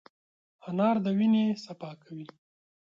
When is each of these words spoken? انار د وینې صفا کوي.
انار 0.67 0.95
د 1.05 1.05
وینې 1.17 1.45
صفا 1.65 1.91
کوي. 2.03 2.27